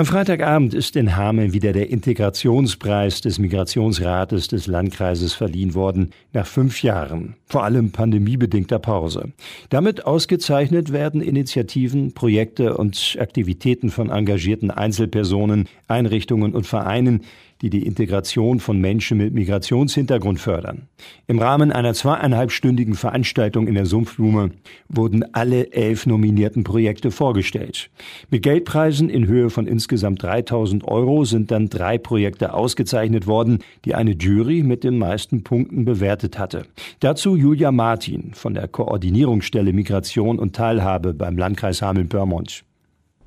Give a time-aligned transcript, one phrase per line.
[0.00, 6.46] Am Freitagabend ist in Hameln wieder der Integrationspreis des Migrationsrates des Landkreises verliehen worden, nach
[6.46, 9.32] fünf Jahren, vor allem pandemiebedingter Pause.
[9.68, 17.20] Damit ausgezeichnet werden Initiativen, Projekte und Aktivitäten von engagierten Einzelpersonen, Einrichtungen und Vereinen,
[17.62, 20.88] die die Integration von Menschen mit Migrationshintergrund fördern.
[21.26, 24.50] Im Rahmen einer zweieinhalbstündigen Veranstaltung in der Sumpfblume
[24.88, 27.90] wurden alle elf nominierten Projekte vorgestellt.
[28.30, 33.94] Mit Geldpreisen in Höhe von insgesamt 3000 Euro sind dann drei Projekte ausgezeichnet worden, die
[33.94, 36.64] eine Jury mit den meisten Punkten bewertet hatte.
[37.00, 42.64] Dazu Julia Martin von der Koordinierungsstelle Migration und Teilhabe beim Landkreis Hameln-Pyrmont.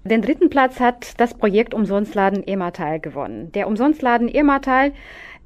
[0.05, 3.53] Den dritten Platz hat das Projekt Umsonstladen Emmertal gewonnen.
[3.53, 4.91] Der Umsonstladen Emmertal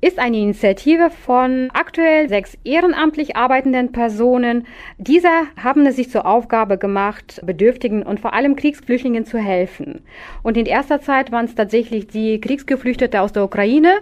[0.01, 4.65] ist eine Initiative von aktuell sechs ehrenamtlich arbeitenden Personen.
[4.97, 5.29] Diese
[5.61, 10.01] haben es sich zur Aufgabe gemacht, Bedürftigen und vor allem Kriegsflüchtlingen zu helfen.
[10.41, 13.99] Und in erster Zeit waren es tatsächlich die Kriegsgeflüchtete aus der Ukraine.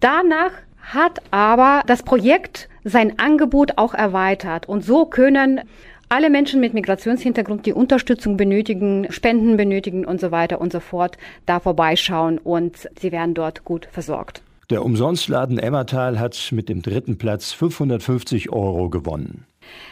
[0.00, 0.52] Danach
[0.82, 4.68] hat aber das Projekt sein Angebot auch erweitert.
[4.68, 5.62] Und so können
[6.08, 11.18] alle Menschen mit Migrationshintergrund, die Unterstützung benötigen, Spenden benötigen und so weiter und so fort,
[11.46, 14.42] da vorbeischauen und sie werden dort gut versorgt.
[14.70, 19.44] Der Umsonstladen Emmertal hat mit dem dritten Platz 550 Euro gewonnen.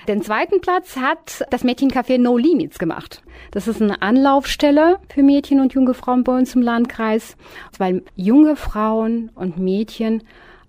[0.09, 3.23] Den zweiten Platz hat das Mädchencafé No Limits gemacht.
[3.51, 7.37] Das ist eine Anlaufstelle für Mädchen und junge Frauen bei uns im Landkreis,
[7.79, 10.23] weil junge Frauen und Mädchen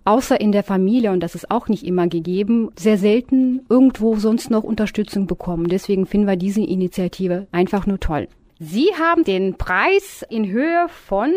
[0.06, 4.50] außer in der Familie, und das ist auch nicht immer gegeben, sehr selten irgendwo sonst
[4.50, 5.67] noch Unterstützung bekommen.
[5.67, 8.28] Deswegen finden wir diese Initiative einfach nur toll.
[8.59, 11.34] Sie haben den Preis in Höhe von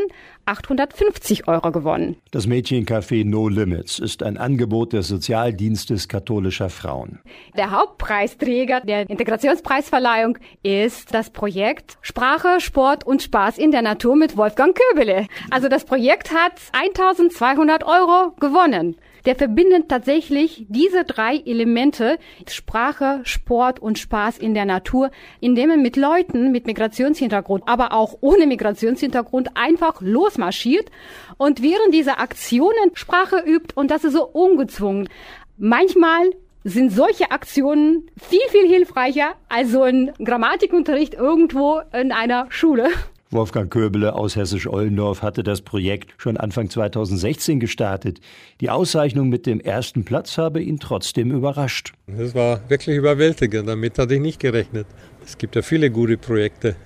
[0.46, 2.16] 850 Euro gewonnen.
[2.30, 7.18] Das Mädchencafé No Limits ist ein Angebot des Sozialdienstes katholischer Frauen.
[7.56, 14.36] Der Hauptpreisträger der Integrationspreisverleihung ist das Projekt Sprache, Sport und Spaß in der Natur mit
[14.36, 15.26] Wolfgang Köbele.
[15.50, 23.80] Also das Projekt hat 1200 Euro gewonnen der verbindet tatsächlich diese drei Elemente, Sprache, Sport
[23.80, 25.10] und Spaß in der Natur,
[25.40, 30.90] indem man mit Leuten mit Migrationshintergrund, aber auch ohne Migrationshintergrund einfach losmarschiert
[31.36, 35.08] und während dieser Aktionen Sprache übt und das ist so ungezwungen.
[35.56, 36.30] Manchmal
[36.64, 42.88] sind solche Aktionen viel, viel hilfreicher als so ein Grammatikunterricht irgendwo in einer Schule.
[43.30, 48.20] Wolfgang Köbele aus Hessisch-Ollendorf hatte das Projekt schon Anfang 2016 gestartet.
[48.62, 51.92] Die Auszeichnung mit dem ersten Platz habe ihn trotzdem überrascht.
[52.06, 54.86] Es war wirklich überwältigend, damit hatte ich nicht gerechnet.
[55.22, 56.76] Es gibt ja viele gute Projekte.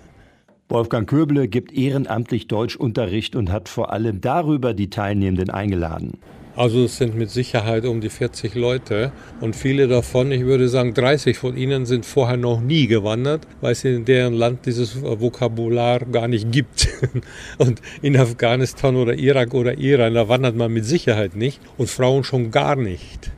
[0.69, 6.19] Wolfgang Köbele gibt ehrenamtlich Deutschunterricht und hat vor allem darüber die Teilnehmenden eingeladen.
[6.55, 10.93] Also es sind mit Sicherheit um die 40 Leute und viele davon, ich würde sagen
[10.93, 16.01] 30 von ihnen sind vorher noch nie gewandert, weil es in deren Land dieses Vokabular
[16.01, 16.89] gar nicht gibt.
[17.59, 22.25] Und in Afghanistan oder Irak oder Iran, da wandert man mit Sicherheit nicht und Frauen
[22.25, 23.31] schon gar nicht.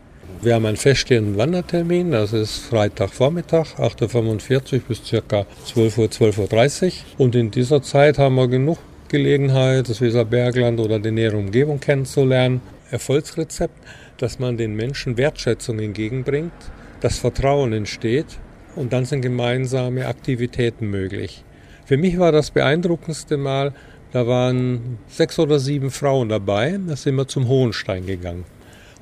[0.43, 5.47] Wir haben einen feststehenden Wandertermin, das ist Freitagvormittag, 8.45 Uhr bis ca.
[5.65, 6.93] 12 Uhr, 12.30 Uhr.
[7.19, 12.61] Und in dieser Zeit haben wir genug Gelegenheit, das Weserbergland oder die nähere Umgebung kennenzulernen.
[12.95, 13.77] Erfolgsrezept,
[14.17, 16.53] dass man den Menschen Wertschätzung entgegenbringt,
[17.01, 18.39] dass Vertrauen entsteht
[18.77, 21.45] und dann sind gemeinsame Aktivitäten möglich.
[21.85, 23.75] Für mich war das beeindruckendste Mal,
[24.13, 28.45] da waren sechs oder sieben Frauen dabei, da sind wir zum Hohenstein gegangen.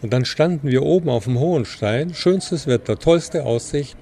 [0.01, 3.97] Und dann standen wir oben auf dem Hohenstein, schönstes Wetter, tollste Aussicht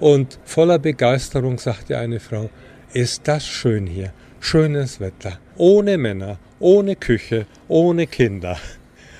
[0.00, 2.50] und voller Begeisterung sagte eine Frau,
[2.92, 8.56] ist das schön hier, schönes Wetter, ohne Männer, ohne Küche, ohne Kinder.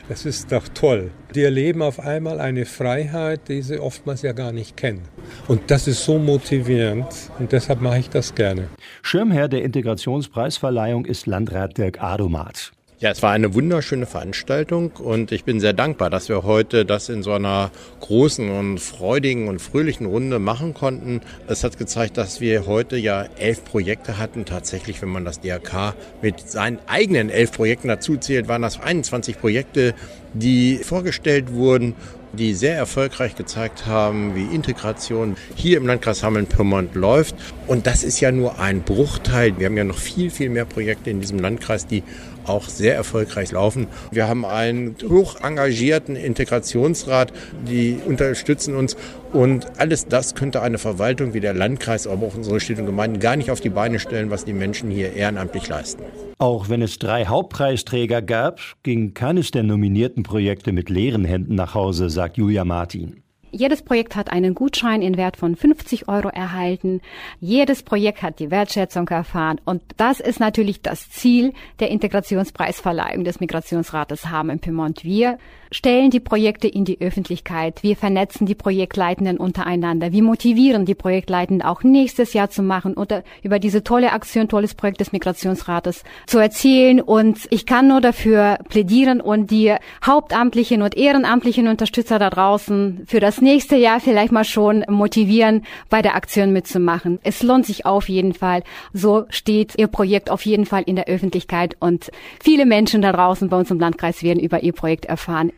[0.08, 1.10] Das ist doch toll.
[1.34, 5.02] Die erleben auf einmal eine Freiheit, die sie oftmals ja gar nicht kennen.
[5.48, 7.06] Und das ist so motivierend
[7.38, 8.68] und deshalb mache ich das gerne.
[9.02, 12.72] Schirmherr der Integrationspreisverleihung ist Landrat Dirk Adomat.
[13.00, 17.08] Ja, es war eine wunderschöne Veranstaltung und ich bin sehr dankbar, dass wir heute das
[17.08, 21.20] in so einer großen und freudigen und fröhlichen Runde machen konnten.
[21.48, 24.44] Es hat gezeigt, dass wir heute ja elf Projekte hatten.
[24.44, 29.40] Tatsächlich, wenn man das DRK mit seinen eigenen elf Projekten dazu zählt, waren das 21
[29.40, 29.94] Projekte,
[30.32, 31.96] die vorgestellt wurden
[32.34, 37.36] die sehr erfolgreich gezeigt haben, wie Integration hier im Landkreis Hameln-Pyrmont läuft.
[37.66, 39.58] Und das ist ja nur ein Bruchteil.
[39.58, 42.02] Wir haben ja noch viel, viel mehr Projekte in diesem Landkreis, die
[42.46, 43.86] auch sehr erfolgreich laufen.
[44.10, 47.32] Wir haben einen hoch engagierten Integrationsrat,
[47.68, 48.96] die unterstützen uns
[49.32, 53.18] und alles das könnte eine Verwaltung wie der Landkreis, aber auch unsere Städte und Gemeinden
[53.18, 56.04] gar nicht auf die Beine stellen, was die Menschen hier ehrenamtlich leisten.
[56.38, 61.74] Auch wenn es drei Hauptpreisträger gab, ging keines der nominierten Projekte mit leeren Händen nach
[61.74, 63.23] Hause, sagt Julia Martin.
[63.54, 67.00] Jedes Projekt hat einen Gutschein in Wert von 50 Euro erhalten.
[67.38, 69.60] Jedes Projekt hat die Wertschätzung erfahren.
[69.64, 75.04] Und das ist natürlich das Ziel der Integrationspreisverleihung des Migrationsrates Hamm im Piemont.
[75.04, 75.38] Wir
[75.70, 77.82] stellen die Projekte in die Öffentlichkeit.
[77.82, 80.12] Wir vernetzen die Projektleitenden untereinander.
[80.12, 84.74] Wir motivieren die Projektleitenden auch nächstes Jahr zu machen oder über diese tolle Aktion, tolles
[84.74, 87.00] Projekt des Migrationsrates zu erzählen.
[87.00, 89.74] Und ich kann nur dafür plädieren und die
[90.04, 96.02] hauptamtlichen und ehrenamtlichen Unterstützer da draußen für das nächste Jahr vielleicht mal schon motivieren, bei
[96.02, 97.20] der Aktion mitzumachen.
[97.22, 98.64] Es lohnt sich auf jeden Fall.
[98.92, 102.10] So steht Ihr Projekt auf jeden Fall in der Öffentlichkeit und
[102.42, 105.52] viele Menschen da draußen bei uns im Landkreis werden über Ihr Projekt erfahren.